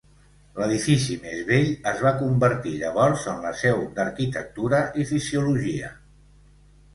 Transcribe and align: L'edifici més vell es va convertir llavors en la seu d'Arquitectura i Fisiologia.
L'edifici 0.59 1.17
més 1.25 1.43
vell 1.49 1.69
es 1.91 2.01
va 2.05 2.13
convertir 2.21 2.73
llavors 2.85 3.27
en 3.35 3.43
la 3.45 3.51
seu 3.61 3.85
d'Arquitectura 4.01 4.81
i 5.03 5.07
Fisiologia. 5.13 5.93